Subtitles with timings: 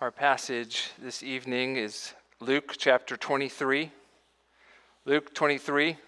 [0.00, 3.90] Our passage this evening is Luke chapter 23.
[5.04, 5.98] Luke 23,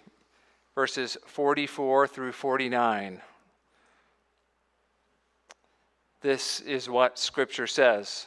[0.73, 3.21] verses 44 through 49.
[6.21, 8.25] This is what Scripture says.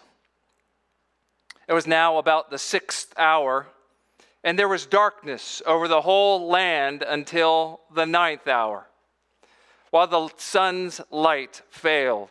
[1.67, 3.67] It was now about the sixth hour,
[4.45, 8.87] and there was darkness over the whole land until the ninth hour,
[9.91, 12.31] while the sun's light failed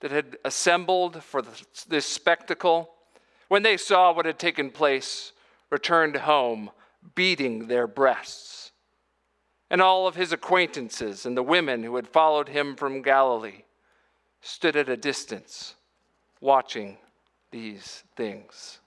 [0.00, 1.42] that had assembled for
[1.88, 2.90] this spectacle,
[3.48, 5.32] when they saw what had taken place,
[5.70, 6.70] returned home,
[7.14, 8.72] beating their breasts.
[9.70, 13.62] And all of his acquaintances and the women who had followed him from Galilee
[14.40, 15.74] stood at a distance,
[16.40, 16.98] watching
[17.50, 18.78] these things.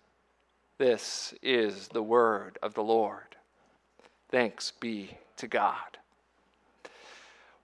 [0.77, 3.35] This is the word of the Lord.
[4.29, 5.97] Thanks be to God.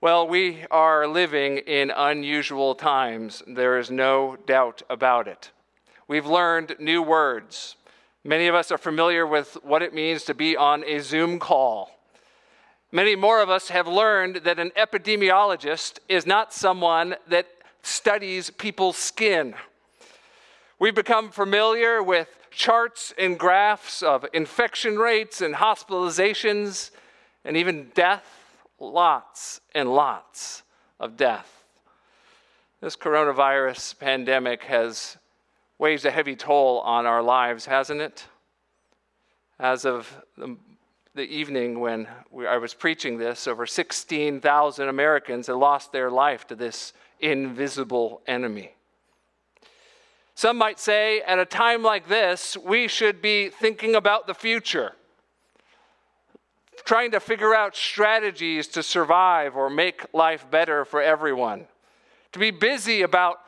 [0.06, 3.42] Well, we are living in unusual times.
[3.48, 5.50] There is no doubt about it.
[6.08, 7.76] We've learned new words.
[8.24, 11.90] Many of us are familiar with what it means to be on a Zoom call.
[12.92, 17.48] Many more of us have learned that an epidemiologist is not someone that
[17.82, 19.56] studies people's skin.
[20.78, 26.92] We've become familiar with charts and graphs of infection rates and hospitalizations
[27.44, 28.45] and even death
[28.80, 30.64] lots and lots
[31.00, 31.64] of death.
[32.82, 35.18] This coronavirus pandemic has
[35.78, 38.26] waged a heavy toll on our lives, hasn't it?
[39.60, 40.58] As of the,
[41.14, 46.46] the evening when we, I was preaching this, over 16,000 Americans had lost their life
[46.48, 48.76] to this invisible enemy.
[50.36, 54.94] Some might say, at a time like this, we should be thinking about the future
[56.86, 61.66] trying to figure out strategies to survive or make life better for everyone,
[62.32, 63.40] to be busy about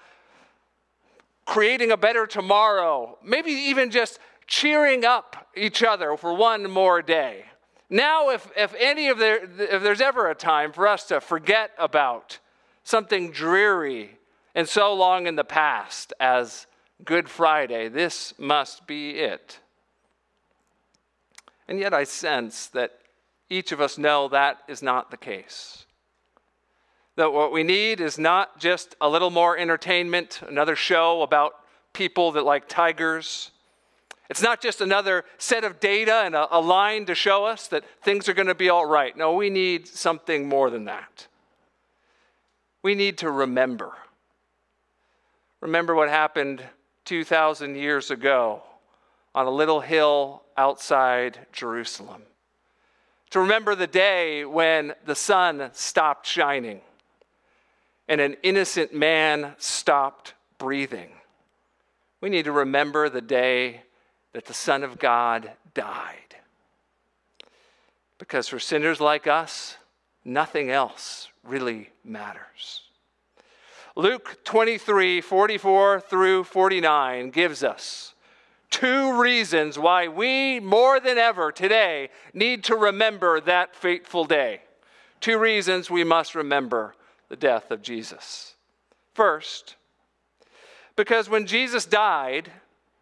[1.46, 7.46] creating a better tomorrow, maybe even just cheering up each other for one more day.
[7.90, 11.72] Now, if, if any of there, if there's ever a time for us to forget
[11.78, 12.40] about
[12.84, 14.18] something dreary
[14.56, 16.68] and so long in the past as
[17.06, 19.59] Good Friday, this must be it.
[21.68, 23.00] And yet, I sense that
[23.50, 25.85] each of us know that is not the case.
[27.16, 31.53] That what we need is not just a little more entertainment, another show about
[31.94, 33.52] people that like tigers.
[34.30, 37.85] It's not just another set of data and a, a line to show us that
[38.03, 39.18] things are going to be all right.
[39.18, 41.28] No, we need something more than that.
[42.84, 43.94] We need to remember.
[45.62, 46.62] Remember what happened
[47.06, 48.62] 2,000 years ago
[49.34, 52.22] on a little hill outside Jerusalem
[53.32, 56.82] to remember the day when the sun stopped shining
[58.08, 61.12] and an innocent man stopped breathing.
[62.22, 63.82] We need to remember the day
[64.34, 66.36] that the Son of God died.
[68.18, 69.78] Because for sinners like us,
[70.26, 72.82] nothing else really matters.
[73.96, 78.14] Luke 23 44 through 49 gives us
[78.69, 84.61] two reasons why we, more than ever today, need to remember that fateful day.
[85.19, 86.95] Two reasons we must remember
[87.29, 88.55] the death of Jesus.
[89.13, 89.75] First,
[90.95, 92.51] because when Jesus died,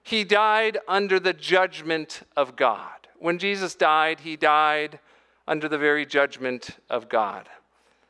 [0.03, 3.07] he died under the judgment of God.
[3.17, 4.99] When Jesus died, he died
[5.47, 7.49] under the very judgment of God.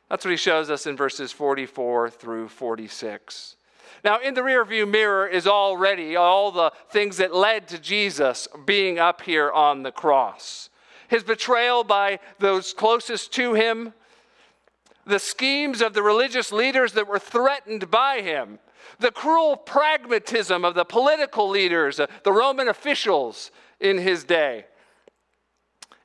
[0.08, 3.56] That's what he shows us in verses 44 through 46.
[4.06, 9.00] Now, in the rearview mirror is already all the things that led to Jesus being
[9.00, 10.70] up here on the cross.
[11.08, 13.94] His betrayal by those closest to him,
[15.06, 18.60] the schemes of the religious leaders that were threatened by him,
[19.00, 23.50] the cruel pragmatism of the political leaders, uh, the Roman officials
[23.80, 24.66] in his day,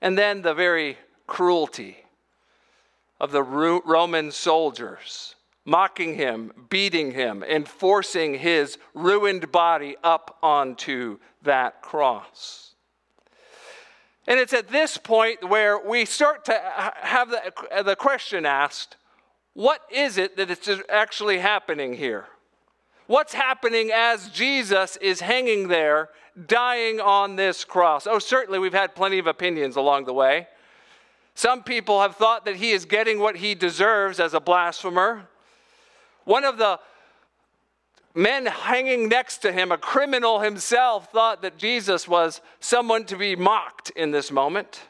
[0.02, 0.98] and then the very
[1.28, 1.98] cruelty
[3.20, 5.36] of the Roman soldiers
[5.72, 12.74] mocking him, beating him, and forcing his ruined body up onto that cross.
[14.28, 16.62] And it's at this point where we start to
[16.96, 18.98] have the, the question asked
[19.54, 22.26] what is it that is actually happening here?
[23.08, 26.10] What's happening as Jesus is hanging there,
[26.48, 28.08] dying on this cross?
[28.08, 30.48] Oh, certainly we've had plenty of opinions along the way.
[31.34, 35.28] Some people have thought that he is getting what he deserves as a blasphemer.
[36.24, 36.80] One of the
[38.14, 43.36] men hanging next to him, a criminal himself, thought that Jesus was someone to be
[43.36, 44.82] mocked in this moment.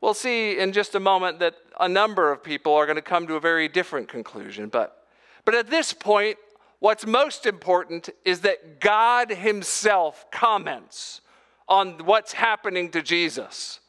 [0.00, 3.26] We'll see in just a moment that a number of people are going to come
[3.26, 4.96] to a very different conclusion, but
[5.44, 6.36] but at this point,
[6.80, 11.20] what's most important is that God Himself comments
[11.68, 13.80] on what's happening to Jesus.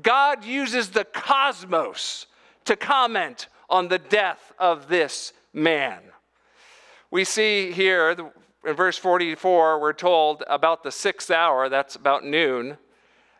[0.00, 2.26] God uses the cosmos
[2.64, 6.00] to comment on the death of this man.
[7.10, 8.10] We see here
[8.64, 12.76] in verse 44, we're told about the sixth hour, that's about noon,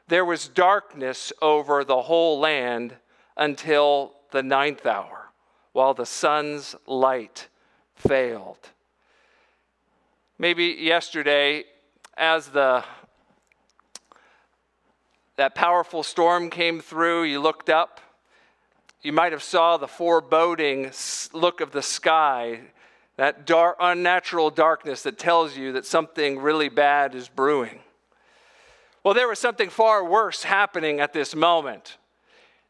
[0.08, 2.96] there was darkness over the whole land
[3.36, 5.30] until the ninth hour
[5.72, 7.48] while the sun's light
[7.94, 8.70] failed.
[10.38, 11.64] Maybe yesterday,
[12.16, 12.84] as the
[15.36, 18.00] that powerful storm came through, you looked up.
[19.02, 20.92] You might have saw the foreboding
[21.32, 22.60] look of the sky,
[23.16, 27.80] that dark, unnatural darkness that tells you that something really bad is brewing.
[29.02, 31.98] Well, there was something far worse happening at this moment.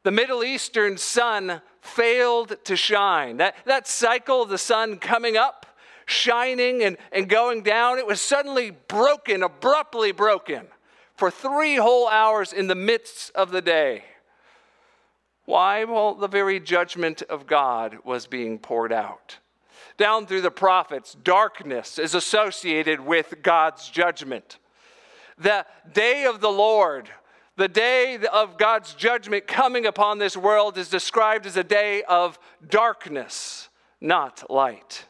[0.05, 3.37] The Middle Eastern sun failed to shine.
[3.37, 5.67] That, that cycle of the sun coming up,
[6.07, 10.67] shining, and, and going down, it was suddenly broken, abruptly broken,
[11.15, 14.05] for three whole hours in the midst of the day.
[15.45, 15.85] Why?
[15.85, 19.39] Well, the very judgment of God was being poured out.
[19.97, 24.59] Down through the prophets, darkness is associated with God's judgment.
[25.39, 27.11] The day of the Lord
[27.57, 32.39] the day of God's judgment coming upon this world is described as a day of
[32.67, 33.69] darkness,
[34.01, 35.05] not light.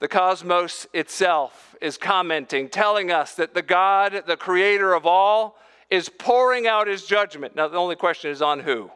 [0.00, 5.56] The cosmos itself is commenting, telling us that the God, the creator of all,
[5.92, 7.54] is pouring out his judgment.
[7.54, 8.90] Now, the only question is on who?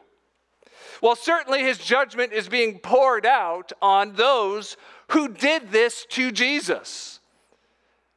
[0.99, 4.77] Well, certainly his judgment is being poured out on those
[5.11, 7.19] who did this to Jesus.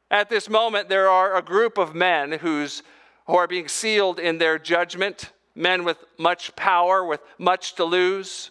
[0.09, 2.81] At this moment, there are a group of men whose
[3.27, 8.49] who are being sealed in their judgment, men with much power, with much to lose,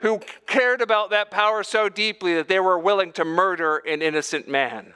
[0.00, 4.46] who cared about that power so deeply that they were willing to murder an innocent
[4.46, 4.92] man.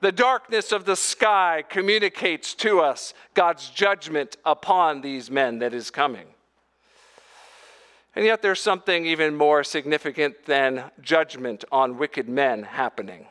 [0.00, 5.90] The darkness of the sky communicates to us God's judgment upon these men that is
[5.90, 6.26] coming.
[8.16, 13.26] And yet, there's something even more significant than judgment on wicked men happening.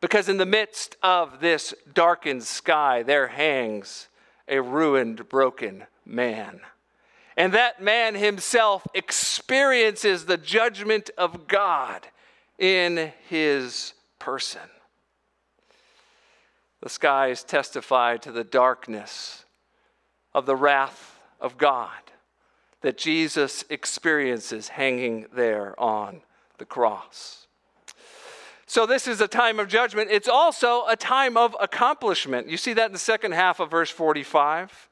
[0.00, 4.08] Because in the midst of this darkened sky, there hangs
[4.48, 6.60] a ruined, broken man.
[7.36, 12.06] And that man himself experiences the judgment of God
[12.58, 14.60] in his person.
[16.82, 19.44] The skies testify to the darkness
[20.32, 21.90] of the wrath of God
[22.80, 26.22] that Jesus experiences hanging there on
[26.58, 27.46] the cross.
[28.66, 30.10] So, this is a time of judgment.
[30.12, 32.48] It's also a time of accomplishment.
[32.48, 34.88] You see that in the second half of verse 45.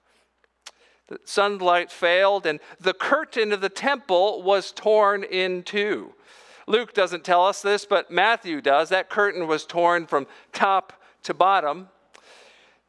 [1.06, 6.12] The sunlight failed, and the curtain of the temple was torn in two.
[6.66, 8.90] Luke doesn't tell us this, but Matthew does.
[8.90, 10.92] That curtain was torn from top
[11.24, 11.88] to bottom.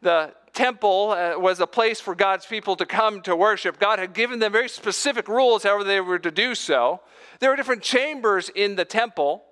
[0.01, 3.80] The temple uh, was a place for God's people to come to worship.
[3.80, 7.01] God had given them very specific rules, however, they were to do so.
[7.39, 9.44] There were different chambers in the temple.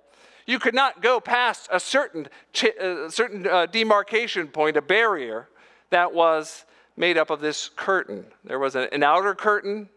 [0.46, 2.28] You could not go past a certain,
[2.62, 5.48] a certain uh, demarcation point, a barrier
[5.90, 6.64] that was
[6.96, 8.24] made up of this curtain.
[8.44, 9.88] There was an outer curtain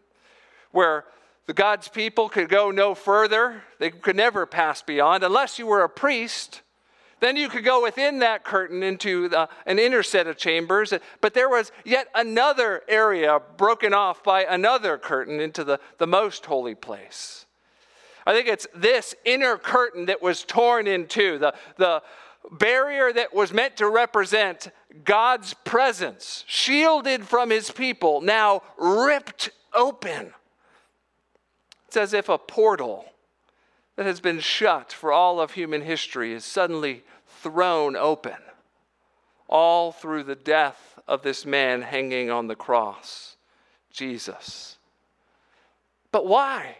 [0.70, 1.04] where
[1.46, 3.62] the God's people could go no further.
[3.78, 6.62] They could never pass beyond unless you were a priest.
[7.22, 10.92] Then you could go within that curtain into the, an inner set of chambers.
[11.20, 16.44] But there was yet another area broken off by another curtain into the, the most
[16.44, 17.46] holy place.
[18.26, 22.02] I think it's this inner curtain that was torn in two, the, the
[22.50, 24.72] barrier that was meant to represent
[25.04, 30.32] God's presence, shielded from his people, now ripped open.
[31.86, 33.11] It's as if a portal
[33.96, 37.04] that has been shut for all of human history is suddenly
[37.42, 38.38] thrown open,
[39.48, 43.36] all through the death of this man hanging on the cross,
[43.90, 44.78] Jesus.
[46.10, 46.78] But why?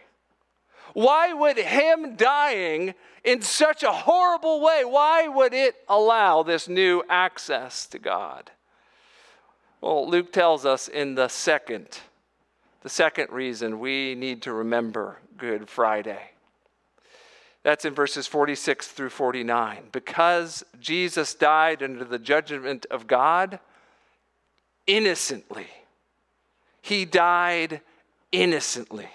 [0.93, 2.93] Why would him dying
[3.23, 8.51] in such a horrible way, why would it allow this new access to God?
[9.81, 11.99] Well, Luke tells us in the second,
[12.81, 16.32] the second reason we need to remember Good Friday.
[17.63, 19.89] That's in verses 46 through 49.
[19.91, 23.59] Because Jesus died under the judgment of God
[24.85, 25.67] innocently.
[26.81, 27.81] He died
[28.33, 29.07] innocently.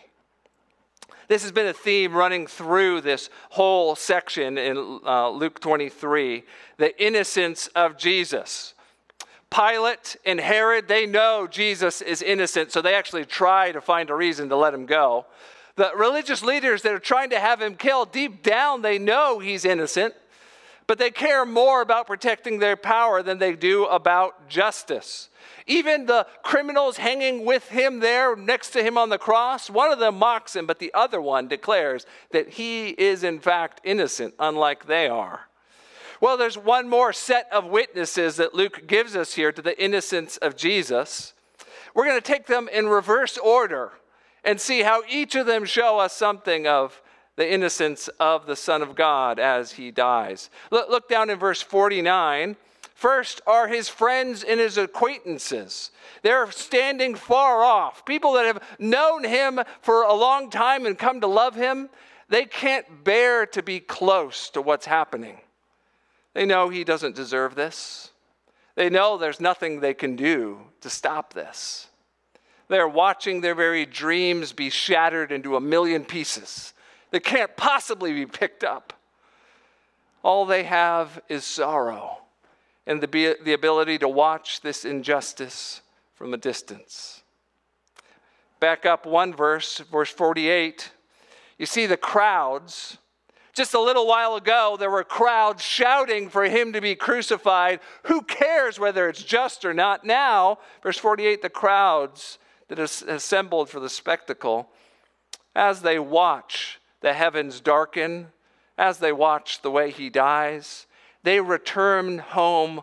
[1.29, 6.43] This has been a theme running through this whole section in uh, Luke 23
[6.79, 8.73] the innocence of Jesus.
[9.51, 14.15] Pilate and Herod, they know Jesus is innocent, so they actually try to find a
[14.15, 15.27] reason to let him go.
[15.79, 19.65] The religious leaders that are trying to have him killed, deep down, they know he's
[19.65, 20.13] innocent,
[20.89, 25.29] but they care more about protecting their power than they do about justice.
[25.69, 30.01] Even the criminals hanging with him there next to him on the cross, one of
[30.01, 34.87] them mocks him, but the other one declares that he is in fact innocent, unlike
[34.87, 35.43] they are.
[36.21, 40.39] Well, there's one more set of witnesses that Luke gives us here to the innocence
[40.39, 41.35] of Jesus.
[41.95, 43.93] We're going to take them in reverse order
[44.45, 47.03] and see how each of them show us something of
[47.37, 50.51] the innocence of the Son of God as he dies.
[50.71, 52.57] Look, down in verse 49.
[52.95, 55.93] First are his friends and his acquaintances.
[56.23, 58.05] They're standing far off.
[58.05, 61.91] People that have known him for a long time and come to love him,
[62.29, 65.39] they can't bear to be close to what's happening.
[66.35, 68.11] They know he doesn't deserve this.
[68.75, 71.87] They know there's nothing they can do to stop this.
[72.69, 76.75] They're watching their very dreams be shattered into a million pieces
[77.11, 78.93] that can't possibly be picked up.
[80.23, 82.19] All they have is sorrow
[82.87, 85.83] and the, the ability to watch this injustice
[86.15, 87.23] from a distance.
[88.61, 90.91] Back up one verse, verse 48.
[91.59, 92.99] You see the crowds.
[93.53, 97.81] Just a little while ago, there were crowds shouting for him to be crucified.
[98.05, 100.05] Who cares whether it's just or not?
[100.05, 104.71] Now, verse 48, the crowds that is assembled for the spectacle,
[105.55, 108.29] as they watch the heavens darken,
[108.77, 110.87] as they watch the way he dies,
[111.23, 112.81] they return home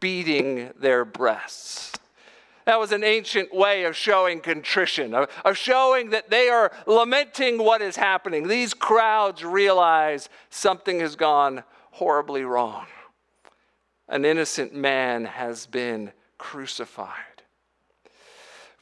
[0.00, 1.92] beating their breasts.
[2.64, 7.58] That was an ancient way of showing contrition, of, of, showing that they are lamenting
[7.58, 8.48] what is happening.
[8.48, 11.62] These crowds realize something has gone
[11.92, 12.86] horribly wrong.
[14.08, 17.35] An innocent man has been crucified.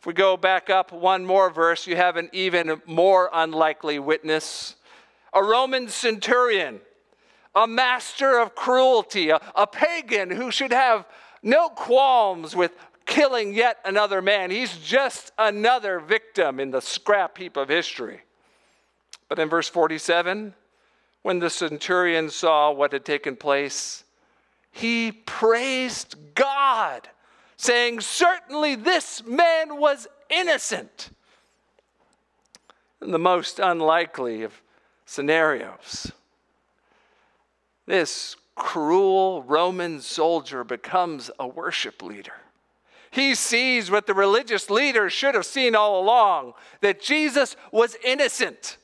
[0.04, 4.76] If we go back up one more verse, you have an even more unlikely witness
[5.32, 6.82] a Roman centurion
[7.54, 11.06] a master of cruelty, a, a pagan who should have
[11.42, 12.73] no qualms with
[13.06, 14.50] killing yet another man.
[14.50, 18.20] He's just another victim in the scrap heap of history.
[19.30, 20.52] But in verse 47,
[21.23, 24.04] when the centurion saw what had taken place,
[24.70, 27.08] he praised God,
[27.56, 31.11] saying, Certainly this man was innocent.
[33.02, 34.62] In the most unlikely of
[35.04, 36.11] scenarios.
[37.87, 42.32] This cruel Roman soldier becomes a worship leader.
[43.11, 48.76] He sees what the religious leaders should have seen all along that Jesus was innocent.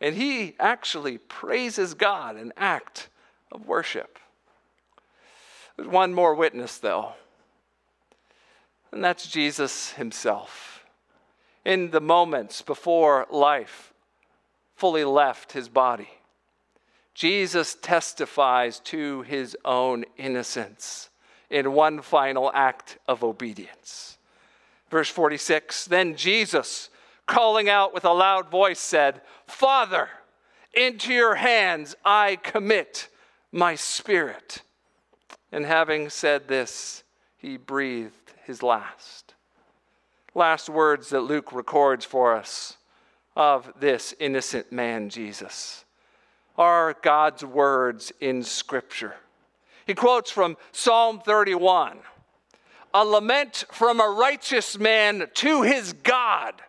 [0.00, 3.08] And he actually praises God, an act
[3.50, 4.18] of worship.
[5.76, 7.14] There's one more witness, though,
[8.92, 10.84] and that's Jesus himself.
[11.64, 13.92] In the moments before life
[14.74, 16.10] fully left his body,
[17.14, 21.10] Jesus testifies to his own innocence
[21.50, 24.18] in one final act of obedience.
[24.90, 26.90] Verse 46 Then Jesus,
[27.26, 30.08] calling out with a loud voice, said, Father,
[30.74, 33.08] into your hands I commit
[33.52, 34.62] my spirit.
[35.50, 37.01] And having said this,
[37.42, 39.34] he breathed his last.
[40.34, 42.76] Last words that Luke records for us
[43.34, 45.84] of this innocent man, Jesus
[46.56, 49.16] are God's words in Scripture.
[49.86, 51.98] He quotes from Psalm 31
[52.94, 56.60] a lament from a righteous man to his God,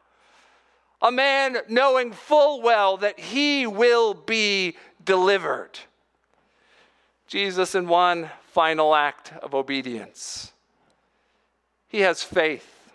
[1.02, 5.78] a man knowing full well that he will be delivered.
[7.28, 10.53] Jesus, in one final act of obedience,
[11.94, 12.92] he has faith.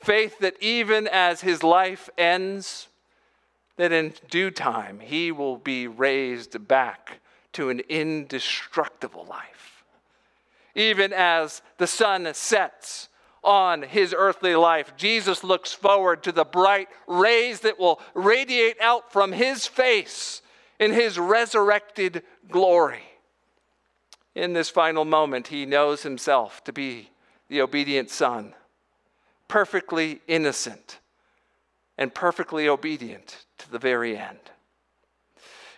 [0.00, 2.88] Faith that even as his life ends,
[3.76, 7.20] that in due time he will be raised back
[7.52, 9.84] to an indestructible life.
[10.74, 13.08] Even as the sun sets
[13.44, 19.12] on his earthly life, Jesus looks forward to the bright rays that will radiate out
[19.12, 20.42] from his face
[20.80, 23.04] in his resurrected glory.
[24.34, 27.09] In this final moment, he knows himself to be
[27.50, 28.54] the obedient son,
[29.48, 31.00] perfectly innocent
[31.98, 34.38] and perfectly obedient to the very end.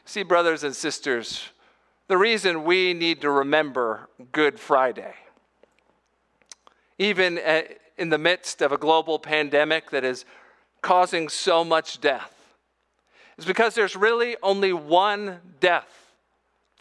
[0.05, 1.49] See, brothers and sisters,
[2.09, 5.15] the reason we need to remember Good Friday,
[6.99, 7.63] even eh,
[7.97, 10.27] in the midst of a global pandemic that is
[10.83, 12.35] causing so much death,
[13.39, 16.13] is because there's really only one death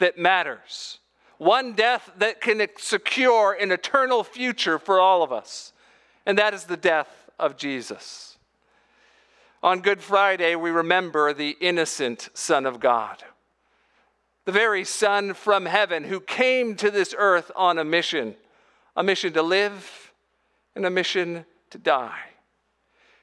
[0.00, 0.98] that matters.
[1.42, 5.72] One death that can secure an eternal future for all of us,
[6.24, 8.38] and that is the death of Jesus.
[9.60, 13.24] On Good Friday, we remember the innocent Son of God,
[14.44, 18.36] the very Son from heaven who came to this earth on a mission
[18.94, 20.12] a mission to live
[20.76, 22.20] and a mission to die,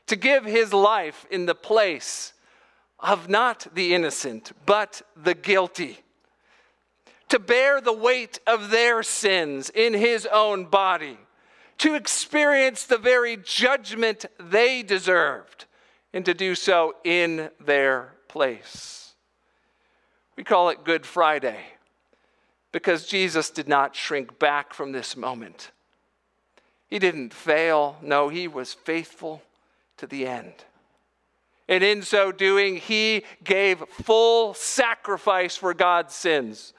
[0.08, 2.34] to give his life in the place
[3.00, 6.00] of not the innocent, but the guilty,
[7.30, 11.18] to bear the weight of their sins in his own body,
[11.78, 15.66] to experience the very judgment they deserved,
[16.14, 19.14] and to do so in their place.
[20.36, 21.60] We call it Good Friday
[22.72, 25.72] because Jesus did not shrink back from this moment.
[26.88, 27.98] He didn't fail.
[28.02, 29.44] No, he was faithful
[29.98, 30.54] to the end.
[31.68, 36.74] And in so doing, he gave full sacrifice for God's sins.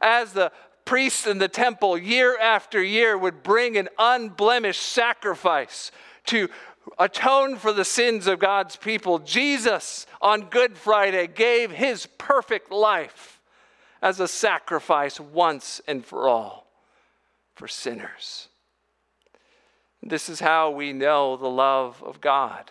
[0.00, 0.52] As the
[0.84, 5.90] priests in the temple, year after year, would bring an unblemished sacrifice
[6.26, 6.48] to
[6.98, 13.40] atone for the sins of God's people, Jesus on Good Friday gave his perfect life
[14.00, 16.66] as a sacrifice once and for all
[17.54, 18.48] for sinners.
[20.02, 22.70] This is how we know the love of God.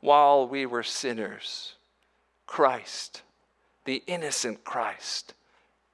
[0.00, 1.74] While we were sinners,
[2.46, 3.22] Christ,
[3.84, 5.34] the innocent Christ,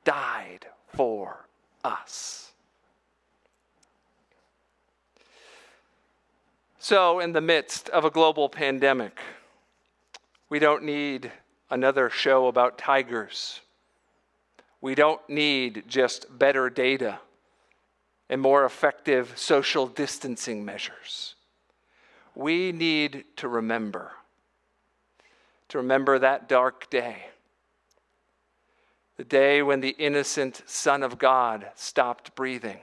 [0.07, 1.47] died for
[1.85, 2.53] us.
[6.79, 9.19] So, in the midst of a global pandemic,
[10.49, 11.33] we don't need
[11.69, 13.61] another show about tigers.
[14.81, 17.19] We don't need just better data
[18.29, 21.35] and more effective social distancing measures.
[22.37, 24.13] We need to remember,
[25.71, 27.25] to remember that dark day,
[29.17, 32.81] the day when the innocent Son of God stopped breathing,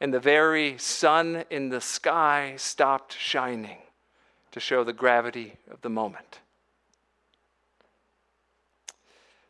[0.00, 3.78] and the very sun in the sky stopped shining
[4.52, 6.40] to show the gravity of the moment.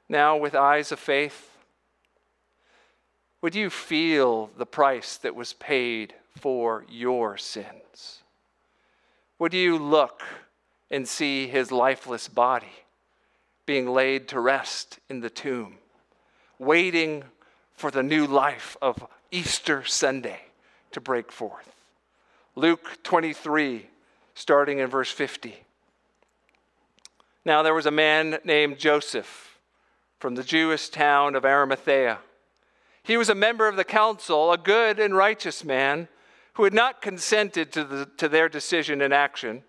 [0.08, 1.50] Now, with eyes of faith,
[3.42, 8.22] would you feel the price that was paid for your sins?
[9.38, 10.22] Would you look
[10.90, 12.72] and see his lifeless body
[13.70, 15.78] being laid to rest in the tomb,
[16.58, 17.22] waiting
[17.72, 20.40] for the new life of Easter Sunday
[20.90, 21.70] to break forth?
[22.56, 23.86] Luke 23,
[24.34, 25.54] starting in verse 50.
[27.44, 29.60] Now there was a man named Joseph
[30.18, 32.18] from the Jewish town of Arimathea
[33.02, 36.08] he was a member of the council, a good and righteous man
[36.54, 39.62] who had not consented to, the, to their decision and action.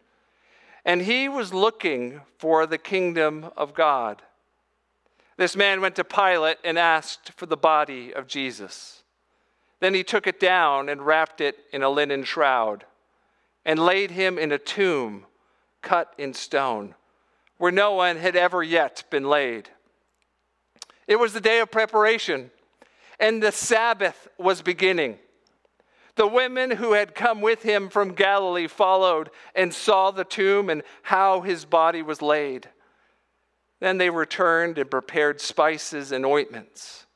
[0.86, 4.22] And he was looking for the kingdom of God.
[5.38, 9.04] This man went to Pilate and asked for the body of Jesus.
[9.80, 12.86] Then he took it down and wrapped it in a linen shroud
[13.66, 15.26] and laid him in a tomb
[15.82, 16.96] cut in stone
[17.58, 19.70] where no one had ever yet been laid.
[21.08, 22.52] It was the day of preparation
[23.20, 25.20] and the Sabbath was beginning.
[26.22, 30.84] The women who had come with him from Galilee followed and saw the tomb and
[31.02, 32.70] how his body was laid.
[33.80, 37.08] Then they returned and prepared spices and ointments.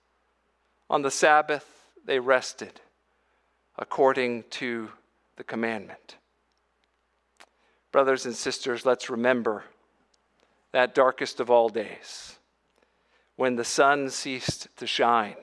[0.90, 1.68] On the Sabbath,
[2.04, 2.82] they rested
[3.78, 4.90] according to
[5.36, 6.16] the commandment.
[7.92, 9.66] Brothers and sisters, let's remember
[10.72, 12.40] that darkest of all days
[13.36, 15.38] when the sun ceased to shine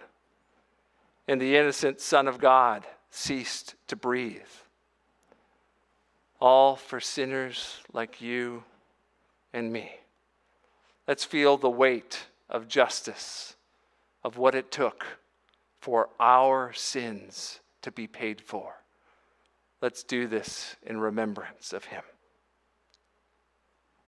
[1.29, 4.41] and the innocent Son of God ceased to breathe.
[6.41, 8.65] All for sinners like you
[9.53, 9.93] and me.
[11.07, 13.55] Let's feel the weight of justice,
[14.25, 15.07] of what it took
[15.79, 18.77] for our sins to be paid for.
[19.83, 22.03] Let's do this in remembrance of Him.